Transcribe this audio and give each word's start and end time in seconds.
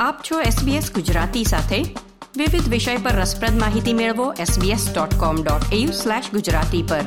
આપ 0.00 0.20
છો 0.30 0.40
SBS 0.40 0.94
ગુજરાતી 0.94 1.44
સાથે. 1.44 1.94
વિવિધ 2.36 2.68
વિષય 2.68 2.96
પર 2.96 3.10
રસપ્રદ 3.10 3.60
માહિતી 3.60 3.92
મેળવો 3.92 4.32
sbs.com.au/gujarati 4.32 6.88
પર. 6.88 7.00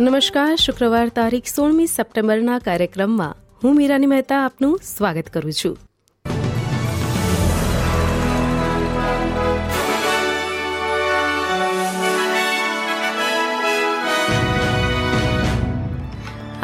નમસ્કાર, 0.00 0.56
શુક્રવાર 0.56 1.08
તારીખ 1.08 1.46
સોળમી 1.46 1.86
સપ્ટેમ્બરના 1.86 2.58
કાર્યક્રમમાં 2.58 3.36
હું 3.64 3.76
મીરાની 3.76 4.06
મહેતા 4.06 4.44
આપનું 4.44 4.80
સ્વાગત 4.96 5.26
કરું 5.26 5.52
છું. 5.52 5.87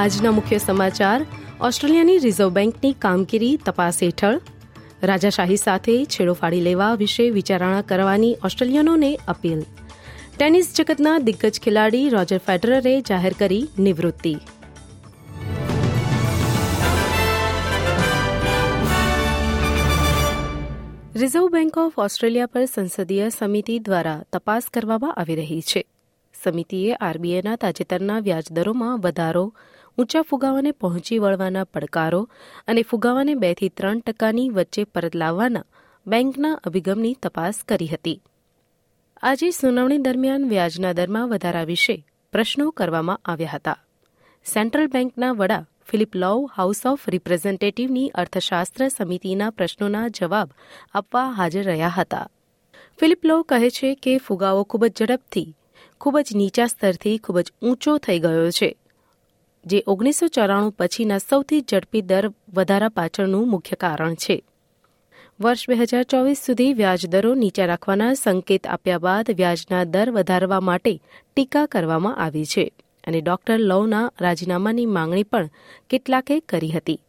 આજના 0.04 0.30
મુખ્ય 0.30 0.58
સમાચાર. 0.58 1.26
ઓસ્ટ્રેલિયાની 1.60 2.18
રિઝર્વ 2.18 2.48
બેંકની 2.48 2.92
કામગીરી 2.92 3.56
તપાસ 3.56 4.02
હેઠળ. 4.02 4.40
રાજાશાહી 5.02 5.56
સાથે 5.56 6.04
છેડો 6.04 6.32
ફાડી 6.32 6.60
લેવા 6.60 6.94
વિશે 6.94 7.30
વિચારણા 7.30 7.82
કરવાની 7.82 8.36
ઓસ્ટ્રેલિયનોને 8.44 9.18
અપીલ. 9.28 9.62
ટેનિસ 10.38 10.74
જગતના 10.76 11.18
દિગ્ગજ 11.18 11.60
ખેલાડી 11.60 12.08
રોજર 12.08 12.38
ફેડરરે 12.38 13.00
જાહેર 13.00 13.32
કરી 13.38 13.68
નિવૃત્તિ. 13.78 14.36
રિઝર્વ 21.14 21.48
બેંક 21.48 21.78
ઓફ 21.78 21.92
ઓસ્ટ્રેલિયા 21.98 22.46
પર 22.46 22.64
સંસદીય 22.64 23.28
સમિતિ 23.28 23.78
દ્વારા 23.78 24.24
તપાસ 24.32 24.62
કરવામાં 24.74 25.14
આવી 25.14 25.34
રહી 25.34 25.60
છે. 25.60 25.86
સમિતિએ 26.44 26.94
આરબીઆઈના 26.94 27.56
તાજેતરના 27.56 28.18
વ્યાજદરોમાં 28.18 29.00
વધારો 29.00 29.54
ઊંચા 29.98 30.22
ફુગાવાને 30.22 30.72
પહોંચી 30.72 31.18
વળવાના 31.18 31.64
પડકારો 31.64 32.30
અને 32.68 32.82
ફુગાવાને 32.82 33.34
બેથી 33.34 33.68
ત્રણ 33.68 33.98
ટકાની 33.98 34.50
વચ્ચે 34.50 34.84
પરત 34.84 35.14
લાવવાના 35.14 35.64
બેંકના 36.06 36.54
અભિગમની 36.64 37.14
તપાસ 37.22 37.62
કરી 37.68 37.86
હતી. 37.86 38.22
આજે 39.22 39.50
સુનાવણી 39.50 39.98
દરમિયાન 39.98 40.48
વ્યાજના 40.48 40.92
દરમાં 40.92 41.28
વધારા 41.28 41.62
વિશે 41.62 41.96
પ્રશ્નો 42.32 42.70
કરવામાં 42.70 43.20
આવ્યા 43.24 43.50
હતા. 43.50 43.78
સેન્ટ્રલ 44.44 44.86
બેંકના 44.86 45.32
વડા 45.32 45.64
ફિલિપ 45.86 46.14
લોવ, 46.14 46.50
હાઉસ 46.56 46.86
ઓફ 46.86 47.08
રિપ્રેઝેન્ટેટિવની 47.08 48.08
અર્થશાસ્ત્ર 48.08 48.88
સમિતિના 48.88 49.50
પ્રશ્નોના 49.50 50.08
જવાબ 50.08 50.48
આપવા 50.94 51.30
હાજર 51.30 51.64
રહ્યા 51.64 51.88
હતા. 51.88 52.26
ફિલિપ 52.98 53.24
લોવ 53.24 53.42
કહે 53.42 53.70
છે 53.70 53.94
કે 53.94 54.18
ફુગાવો 54.18 54.62
ખૂબ 54.64 54.86
જ 54.86 54.92
ઝડપથી, 54.98 55.54
ખૂબ 56.00 56.18
જ 56.18 56.36
નીચા 56.36 56.66
સ્તરથી 56.66 57.18
ખૂબ 57.18 57.38
જ 57.40 57.52
ઊંચો 57.62 57.98
થઈ 57.98 58.18
ગયો 58.18 58.50
છે. 58.50 58.76
જે 59.66 59.82
ઓગણીસો 59.86 60.28
ચોરાણું 60.28 60.72
પછીના 60.72 61.18
સૌથી 61.18 61.60
ઝડપી 61.60 62.02
દર 62.02 62.32
વધારા 62.54 62.88
પાછળનું 62.88 63.48
મુખ્ય 63.48 63.76
કારણ 63.76 64.14
છે. 64.14 64.42
વર્ષ 65.40 65.68
બે 65.68 65.74
હજાર 65.74 66.02
ચોવીસ 66.02 66.38
સુધી 66.46 66.72
વ્યાજદરો 66.72 67.34
નીચા 67.34 67.66
રાખવાના 67.66 68.14
સંકેત 68.14 68.66
આપ્યા 68.66 68.98
બાદ 68.98 69.30
વ્યાજના 69.30 69.84
દર 69.84 70.10
વધારવા 70.10 70.60
માટે 70.60 71.00
ટીકા 71.36 71.66
કરવામાં 71.66 72.16
આવી 72.16 72.44
છે 72.44 72.72
અને 73.06 73.20
ડોક્ટર 73.20 73.58
લવના 73.58 74.10
રાજીનામાની 74.20 74.86
માંગણી 74.86 75.22
પણ 75.22 75.50
કેટલાકે 75.90 76.40
કરી 76.40 76.70
હતી. 76.70 77.00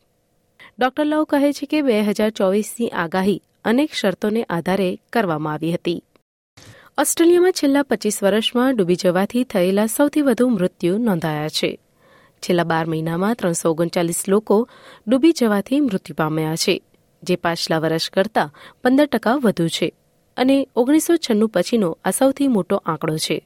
ડોક્ટર 0.80 1.06
લવ 1.06 1.24
કહે 1.24 1.54
છે 1.54 1.66
કે 1.66 1.82
બે 1.82 2.02
હજાર 2.02 2.30
ચોવીસની 2.30 2.90
આગાહી 2.90 3.42
અનેક 3.66 3.94
શરતોને 3.94 4.44
આધારે 4.44 4.98
કરવામાં 5.14 5.54
આવી 5.54 5.72
હતી. 5.72 6.04
ઓસ્ટ્રેલિયામાં 6.98 7.52
છેલ્લા 7.52 7.84
પચીસ 7.84 8.24
વર્ષમાં 8.24 8.76
ડૂબી 8.76 8.96
જવાથી 8.96 9.44
થયેલા 9.44 9.86
સૌથી 9.86 10.22
વધુ 10.22 10.50
મૃત્યુ 10.50 10.98
નોંધાયા 10.98 11.50
છે. 11.50 11.80
છેલ્લા 12.46 12.70
બાર 12.72 12.86
મહિનામાં 12.86 13.38
ત્રણસો 13.40 13.72
ઓગણચાલીસ 13.72 14.22
લોકો 14.28 14.58
ડૂબી 15.08 15.38
જવાથી 15.40 15.82
મૃત્યુ 15.82 16.16
પામ્યા 16.16 16.56
છે, 16.56 16.76
જે 17.24 17.36
પાછલા 17.36 17.80
વર્ષ 17.80 18.10
કરતાં 18.10 18.54
પંદર 18.84 19.08
ટકા 19.08 19.38
વધુ 19.44 19.68
છે 19.68 19.88
અને 20.38 20.58
ઓગણીસો 20.76 21.14
છન્નું 21.16 21.50
પછીનો 21.50 21.90
આ 22.06 22.12
સૌથી 22.12 22.48
મોટો 22.48 22.76
આંકડો 22.86 23.18
છે. 23.18 23.38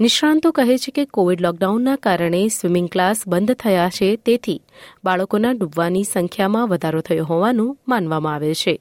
નિષ્ણાંતો 0.00 0.48
કહે 0.52 0.74
છે 0.78 0.90
કે 0.90 1.04
કોવિડ 1.06 1.40
લોકડાઉનના 1.40 1.96
કારણે 1.96 2.40
સ્વિમિંગ 2.48 2.88
ક્લાસ 2.88 3.18
બંધ 3.26 3.54
થયા 3.54 3.90
છે, 3.90 4.08
તેથી 4.16 4.60
બાળકોના 5.04 5.52
ડૂબવાની 5.52 6.04
સંખ્યામાં 6.04 6.68
વધારો 6.68 7.00
થયો 7.00 7.24
હોવાનું 7.24 7.76
માનવામાં 7.88 8.34
આવે 8.34 8.54
છે, 8.54 8.74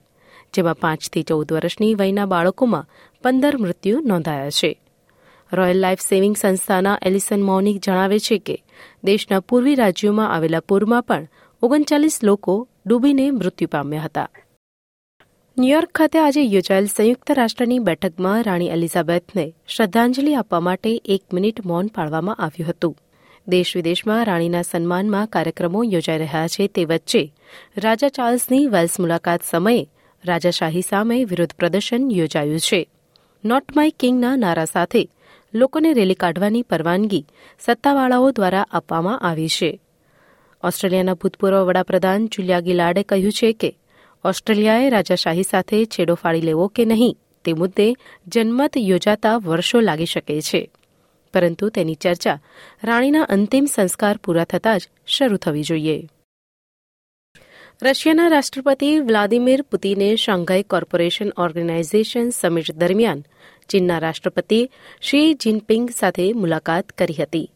જેમાં 0.53 0.81
પાંચથી 0.83 1.23
ચૌદ 1.23 1.51
વર્ષની 1.51 1.94
વયના 1.95 2.25
બાળકોમાં 2.25 2.89
પંદર 3.23 3.56
મૃત્યુ 3.57 3.97
નોંધાયા 4.00 4.57
છે. 4.59 4.72
રોયલ 5.53 5.78
લાઇફ 5.79 6.00
સેવિંગ 6.00 6.38
સંસ્થાના 6.38 7.00
એલિસન 7.01 7.44
મોનિક 7.44 7.81
જણાવે 7.81 8.19
છે 8.19 8.38
કે, 8.38 8.63
દેશના 9.03 9.39
પૂર્વી 9.39 9.75
રાજ્યોમાં 9.75 10.33
આવેલા 10.33 10.59
પૂરમાં 10.59 11.03
પણ 11.03 11.28
ઓગણચાલીસ 11.61 12.19
લોકો 12.23 12.67
ડૂબીને 12.85 13.31
મૃત્યુ 13.31 13.67
પામ્યા 13.72 14.01
હતા. 14.01 14.29
ન્યુયોર્ક 15.59 15.91
ખાતે 15.91 16.19
આજે 16.19 16.44
યોજાયેલ 16.44 16.85
સંયુક્ત 16.85 17.31
રાષ્ટ્રની 17.31 17.79
બેઠકમાં 17.79 18.44
રાણી 18.44 18.67
એલિઝાબેથને 18.67 19.53
શ્રદ્ધાંજલિ 19.67 20.35
આપવા 20.35 20.59
માટે 20.59 21.01
એક 21.06 21.33
મિનિટ 21.33 21.66
મૌન 21.66 21.88
પાળવામાં 21.88 22.35
આવ્યું 22.35 22.69
હતું. 22.69 22.97
દેશ 23.47 23.75
વિદેશમાં 23.75 24.25
રાણીના 24.25 24.62
સન્માનમાં 24.62 25.27
કાર્યક્રમો 25.27 25.83
યોજાઈ 25.83 26.17
રહ્યા 26.17 26.47
છે 26.47 26.67
તે 26.67 26.85
વચ્ચે 26.85 27.33
રાજા 27.77 28.09
ચાર્લ્સની 28.09 28.67
વેલ્સ 28.67 29.00
મુલાકાત 29.00 29.41
સમયે 29.51 29.89
રાજાશાહી 30.25 30.81
સામે 30.81 31.25
વિરોધ 31.25 31.53
પ્રદર્શન 31.53 32.12
યોજાયું 32.12 32.59
છે. 32.59 32.89
નોટ 33.45 33.75
માય 33.75 33.89
કિંગના 33.89 34.35
નારા 34.35 34.66
સાથે 34.66 35.09
લોકોને 35.55 35.93
રેલી 35.93 36.13
કાઢવાની 36.13 36.61
પરવાનગી 36.61 37.25
સત્તાવાળાઓ 37.59 38.31
દ્વારા 38.31 38.67
આપવામાં 38.71 39.19
આવી 39.19 39.47
છે. 39.47 39.81
ઓસ્ટ્રેલિયાના 40.63 41.13
ભૂતપૂર્વ 41.13 41.63
વડાપ્રધાન 41.63 42.27
જુલિયા 42.27 42.59
ગિલાર્ડે 42.59 43.03
કહ્યું 43.03 43.31
છે 43.31 43.53
કે, 43.53 43.77
ઓસ્ટ્રેલિયાએ 44.25 44.89
રાજાશાહી 44.89 45.44
સાથે 45.44 45.85
છેડો 45.85 46.15
ફાડી 46.15 46.41
લેવો 46.41 46.67
કે 46.67 46.85
નહીં 46.85 47.17
તે 47.45 47.53
મુદ્દે 47.53 47.94
જનમત 48.27 48.71
યોજાતા 48.77 49.38
વર્ષો 49.38 49.79
લાગી 49.79 50.05
શકે 50.05 50.41
છે. 50.41 50.71
પરંતુ 51.33 51.69
તેની 51.69 51.95
ચર્ચા 51.95 52.39
રાણીના 52.83 53.21
અંતિમ 53.21 53.65
સંસ્કાર 53.65 54.17
પૂરા 54.17 54.44
થતાં 54.44 54.79
જ 54.79 54.89
શરૂ 55.07 55.38
થવી 55.38 55.63
જોઈએ. 55.63 56.07
રશિયાના 57.81 58.27
રાષ્ટ્રપતિ 58.27 58.99
વ્લાદિમીર 58.99 59.61
પુતિને 59.61 60.15
શાંઘાઈ 60.15 60.63
કોર્પોરેશન 60.63 61.29
ઓર્ગેનાઇઝેશન 61.38 62.29
સમિટ 62.29 62.71
દરમિયાન 62.71 63.23
ચીનના 63.69 63.99
રાષ્ટ્રપતિ 63.99 64.69
શી 65.01 65.33
જિનપિંગ 65.33 65.89
સાથે 65.89 66.33
મુલાકાત 66.33 66.89
કરી 66.89 67.13
હતી. 67.13 67.51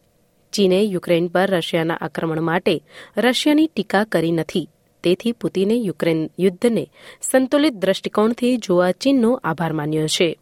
ચીને 0.52 0.82
યુક્રેન 0.82 1.28
પર 1.28 1.50
રશિયાના 1.50 1.98
આક્રમણ 2.00 2.40
માટે 2.40 2.82
રશિયાની 3.16 3.66
ટીકા 3.66 4.04
કરી 4.04 4.32
નથી. 4.32 4.68
તેથી 5.02 5.32
પુતિને 5.32 5.74
યુક્રેન 5.74 6.30
યુદ્ધને 6.38 6.90
સંતુલિત 7.22 7.72
દ્રષ્ટિકોણથી 7.72 8.56
જોવા 8.56 8.92
ચીનનો 8.92 9.40
આભાર 9.44 9.72
માન્યો 9.72 10.06
છે. 10.06 10.38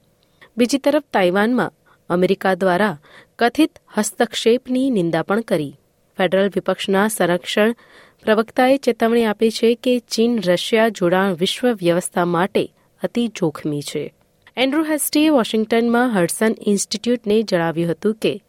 બીજી 0.57 0.79
તરફ 0.79 1.03
તાઇવાનમાં 1.13 1.73
અમેરિકા 2.11 2.55
દ્વારા 2.55 2.99
કથિત 3.39 3.79
હસ્તક્ષેપની 3.97 4.91
નિંદા 4.91 5.23
પણ 5.23 5.41
કરી. 5.41 5.75
ફેડરલ 6.17 6.49
વિપક્ષના 6.55 7.09
સંરક્ષણ 7.09 7.75
પ્રવક્તાએ 8.23 8.77
ચેતવણી 8.77 9.25
આપી 9.25 9.51
છે 9.51 9.75
કે 9.75 9.99
ચીન 9.99 10.39
રશિયા 10.41 10.89
જોડાણ 10.89 11.35
વિશ્વ 11.35 11.73
વ્યવસ્થા 11.73 12.25
માટે 12.25 12.73
અતિ 13.03 13.29
જોખમી 13.29 13.83
છે. 13.83 14.15
એન્ડ્રુ 14.59 14.85
હેસ્ટીએ 14.85 15.31
વોશિંગ્ટનમાં 15.31 16.09
હડસન 16.15 16.55
ઇન્સ્ટિટ્યૂટને 16.67 17.43
જણાવ્યું 17.43 17.91
હતું 17.91 18.15
કે, 18.15 18.43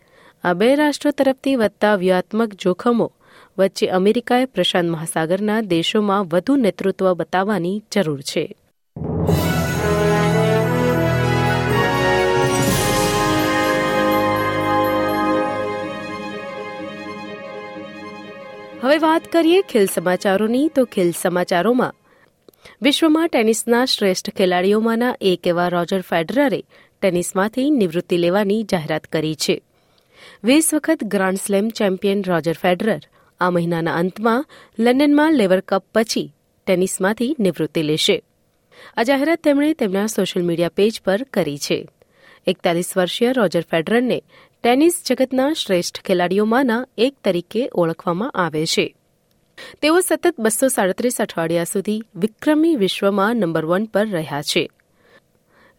આ 0.44 0.54
બે 0.54 0.76
રાષ્ટ્રો 0.76 1.12
તરફથી 1.12 1.56
વધતા 1.56 1.96
વ્યૂહાત્મક 1.96 2.54
જોખમો 2.54 3.12
વચ્ચે 3.58 3.88
અમેરિકાએ 3.88 4.46
પ્રશાંત 4.46 4.90
મહાસાગરના 4.90 5.62
દેશોમાં 5.62 6.26
વધુ 6.28 6.56
નેતૃત્વ 6.56 7.14
બતાવવાની 7.14 7.82
જરૂર 7.92 8.22
છે. 8.22 8.56
હવે 18.82 18.98
વાત 18.98 19.22
કરીએ 19.32 19.62
ખેલ 19.62 19.86
સમાચારોની. 19.86 20.68
તો 20.68 20.86
ખેલ 20.86 21.12
સમાચારોમાં 21.12 21.94
વિશ્વમાં 22.82 23.28
ટેનિસના 23.28 23.86
શ્રેષ્ઠ 23.86 24.30
ખેલાડીઓમાંના 24.30 25.16
એક 25.22 25.48
એવા 25.48 25.70
રોજર 25.70 26.02
ફેડરરે 26.02 26.62
ટેનિસમાંથી 27.02 27.70
નિવૃત્તિ 27.70 28.18
લેવાની 28.18 28.64
જાહેરાત 28.64 29.04
કરી 29.04 29.36
છે. 29.36 29.62
વીસ 30.44 30.74
વખત 30.74 31.04
grand 31.04 31.40
slam 31.40 31.70
champion 31.70 32.24
Roger 32.24 32.54
Federer 32.54 33.00
આ 33.40 33.50
મહિનાના 33.50 33.94
અંતમાં 33.94 34.46
લંડનમાં 34.80 35.34
લેવર 35.34 35.60
કપ 35.60 35.84
પછી 35.94 36.34
ટેનિસમાંથી 36.66 37.36
નિવૃત્તિ 37.40 37.82
લેશે. 37.82 38.24
આ 38.98 39.04
જાહેરાત 39.04 39.40
તેમણે 39.40 39.74
તેમના 39.74 40.08
સોશિયલ 40.08 40.46
મીડિયા 40.46 40.70
પેજ 40.70 41.02
પર 41.02 41.24
કરી 41.24 41.58
છે. 41.58 41.88
એકતાલીસ 42.48 42.98
વર્ષીય 42.98 43.32
રોજર 43.32 43.62
ફેડરરને 43.62 44.22
ટેનિસ 44.64 45.04
જગતના 45.06 45.54
શ્રેષ્ઠ 45.54 46.02
ખેલાડીઓમાંના 46.02 46.86
એક 46.98 47.16
તરીકે 47.24 47.70
ઓળખવામાં 47.76 48.30
આવે 48.30 48.66
છે. 48.66 48.96
તેઓ 49.82 50.02
સતત 50.02 50.34
બસો 50.38 50.68
સાડત્રીસ 50.68 51.22
અઠવાડિયા 51.22 51.72
સુધી 51.74 52.02
વિક્રમી 52.16 52.76
વિશ્વમાં 52.76 53.36
નંબર 53.36 53.66
વન 53.66 53.86
પર 53.86 54.08
રહ્યા 54.16 54.42
છે. 54.42 54.64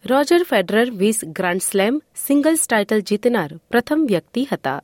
રોજર 0.05 0.43
ફેડરર 0.43 0.87
વીસ 0.91 1.19
ગ્રાન્ડ 1.37 1.61
સ્લેમ 1.61 1.99
સિંગલ્સ 2.15 2.63
ટાઇટલ 2.67 3.01
જીતનાર 3.01 3.49
પ્રથમ 3.69 4.05
વ્યક્તિ 4.05 4.43
હતા, 4.51 4.79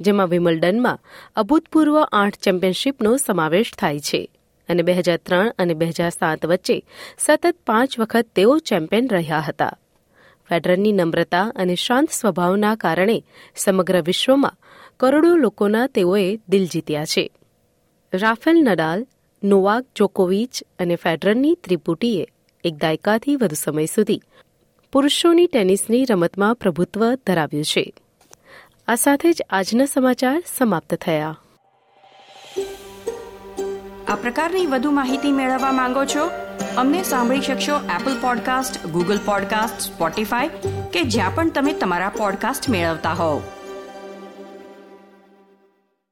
જેમાં 0.00 0.28
વિમલ્ડનમાં 0.28 1.02
અભૂતપૂર્વ 1.36 1.96
આઠ 2.02 2.38
ચેમ્પિયનશીપનો 2.44 3.12
સમાવેશ 3.16 3.72
થાય 3.80 4.00
છે 4.00 4.20
અને 4.68 4.82
બે 4.82 4.92
હજાર 4.92 5.18
ત્રણ 5.18 5.52
અને 5.58 5.74
બે 5.74 5.86
હજાર 5.90 6.10
સાત 6.10 6.46
વચ્ચે 6.46 6.76
સતત 7.18 7.54
પાંચ 7.66 7.98
વખત 7.98 8.26
તેઓ 8.34 8.58
ચેમ્પિયન 8.70 9.08
રહ્યા 9.08 9.40
હતા. 9.40 9.74
ફેડરરની 10.50 10.92
નમ્રતા 10.92 11.46
અને 11.54 11.74
શાંત 11.76 12.10
સ્વભાવના 12.10 12.74
કારણે 12.74 13.18
સમગ્ર 13.56 13.96
વિશ્વમાં 14.02 14.56
કરોડો 15.00 15.32
લોકોના 15.36 15.86
તેઓએ 15.86 16.26
દિલ 16.48 16.64
જીત્યા 16.66 17.04
છે. 17.04 17.24
રાફેલ 18.14 18.62
નડાલ, 18.62 19.06
નોવાક 19.44 19.84
જોકોવિચ 19.96 20.62
અને 20.78 20.96
ફેડરરની 20.96 21.54
ત્રિપુટીએ 21.54 22.26
એક 22.64 22.74
દાયકાથી 22.74 23.36
વધુ 23.36 23.54
સમય 23.54 23.86
સુધી 23.86 24.20
પુરુષોની 24.92 25.46
ટેનિસની 25.46 26.04
રમતમાં 26.04 26.54
પ્રભુત્વ 26.54 27.14
ધરાવ્યું 27.14 27.64
છે. 27.64 27.94
આ 28.88 28.94
સાથે 28.94 29.32
જ 29.32 29.42
આજના 29.50 29.84
સમાચાર 29.84 30.42
સમાપ્ત 30.58 30.94
થયા. 30.94 31.38
આ 34.08 34.14
પ્રકારની 34.16 34.66
વધુ 34.66 34.90
માહિતી 34.90 35.32
મેળવવા 35.32 35.72
માંગો 35.72 36.04
છો? 36.04 36.30
અમને 36.76 37.02
સાંભળી 37.02 37.40
શકશો 37.40 37.76
Apple 37.76 38.20
Podcast 38.20 38.86
Google 38.86 39.18
Podcast 39.24 39.80
Spotify 39.80 40.48
કે 40.92 41.02
જ્યાં 41.02 41.34
પણ 41.34 41.50
તમે 41.50 41.72
તમારા 41.72 42.08
પોડકાસ્ટ 42.08 42.68
મેળવતા 42.68 43.12
હોવ. 43.12 43.42